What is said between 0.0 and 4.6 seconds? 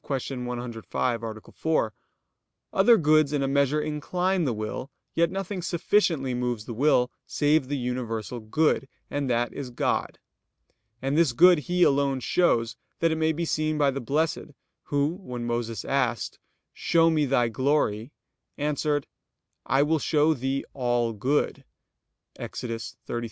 105, A. 4), other goods in a measure incline the